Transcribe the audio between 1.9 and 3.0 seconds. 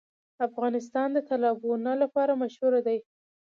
لپاره مشهور دی.